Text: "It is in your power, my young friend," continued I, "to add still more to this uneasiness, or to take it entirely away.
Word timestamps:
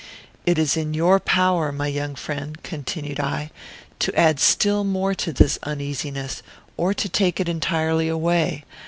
"It 0.47 0.57
is 0.57 0.75
in 0.75 0.95
your 0.95 1.19
power, 1.19 1.71
my 1.71 1.85
young 1.85 2.15
friend," 2.15 2.57
continued 2.63 3.19
I, 3.19 3.51
"to 3.99 4.19
add 4.19 4.39
still 4.39 4.83
more 4.83 5.13
to 5.13 5.31
this 5.31 5.59
uneasiness, 5.61 6.41
or 6.75 6.95
to 6.95 7.07
take 7.07 7.39
it 7.39 7.47
entirely 7.47 8.07
away. 8.07 8.65